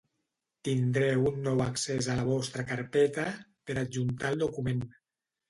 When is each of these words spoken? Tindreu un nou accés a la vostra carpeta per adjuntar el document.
Tindreu 0.69 1.27
un 1.31 1.37
nou 1.47 1.61
accés 1.65 2.07
a 2.13 2.15
la 2.21 2.25
vostra 2.31 2.65
carpeta 2.73 3.27
per 3.71 3.79
adjuntar 3.85 4.35
el 4.35 4.43
document. 4.47 4.85